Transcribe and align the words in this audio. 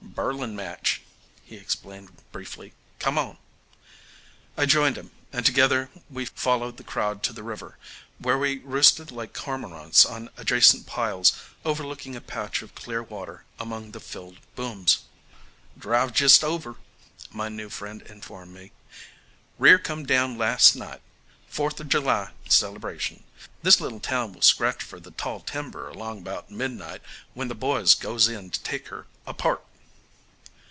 "Birling 0.13 0.57
match," 0.57 1.01
he 1.41 1.55
explained 1.55 2.09
briefly. 2.33 2.73
"Come 2.99 3.17
on." 3.17 3.37
I 4.57 4.65
joined 4.65 4.97
him, 4.97 5.11
and 5.31 5.45
together 5.45 5.89
we 6.09 6.25
followed 6.25 6.75
the 6.75 6.83
crowd 6.83 7.23
to 7.23 7.33
the 7.33 7.41
river, 7.43 7.77
where 8.19 8.37
we 8.37 8.59
roosted 8.59 9.09
like 9.09 9.33
cormorants 9.33 10.05
on 10.05 10.29
adjacent 10.35 10.85
piles 10.85 11.31
overlooking 11.63 12.15
a 12.17 12.21
patch 12.21 12.61
of 12.61 12.75
clear 12.75 13.01
water 13.01 13.45
among 13.57 13.91
the 13.91 14.01
filled 14.01 14.37
booms. 14.53 14.99
"Drive's 15.79 16.11
just 16.19 16.43
over," 16.43 16.75
my 17.31 17.47
new 17.47 17.69
friend 17.69 18.01
informed 18.01 18.53
me. 18.53 18.73
"Rear 19.57 19.79
come 19.79 20.05
down 20.05 20.37
last 20.37 20.75
night. 20.75 21.01
Fourther 21.49 21.85
July 21.87 22.31
celebration. 22.49 23.23
This 23.63 23.79
little 23.79 24.01
town 24.01 24.33
will 24.33 24.41
scratch 24.41 24.83
fer 24.83 24.99
th' 24.99 25.17
tall 25.17 25.39
timber 25.39 25.87
along 25.87 26.19
about 26.19 26.51
midnight 26.51 27.01
when 27.33 27.47
the 27.47 27.55
boys 27.55 27.95
goes 27.95 28.27
in 28.27 28.49
to 28.51 28.61
take 28.61 28.89
her 28.89 29.07
apart." 29.25 29.65